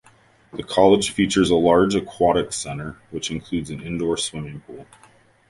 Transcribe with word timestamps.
The 0.51 0.63
college 0.63 1.11
features 1.11 1.51
a 1.51 1.55
large 1.55 1.93
aquatics 1.93 2.55
center, 2.55 2.97
which 3.11 3.29
includes 3.29 3.69
an 3.69 3.81
indoor 3.81 4.17
swimming 4.17 4.61
pool. 4.61 4.87